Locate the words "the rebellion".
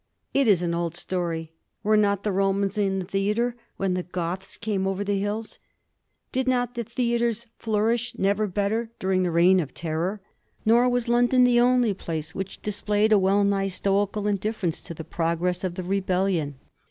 15.75-16.55